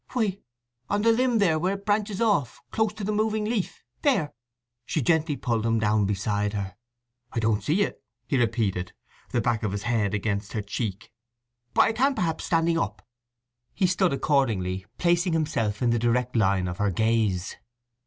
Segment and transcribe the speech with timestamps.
[0.13, 0.39] "Why,
[0.89, 4.33] on the limb there where it branches off—close to the moving leaf—there!"
[4.83, 6.75] She gently pulled him down beside her.
[7.33, 8.93] "I don't see it," he repeated,
[9.29, 11.11] the back of his head against her cheek.
[11.75, 13.03] "But I can, perhaps, standing up."
[13.75, 17.57] He stood accordingly, placing himself in the direct line of her gaze.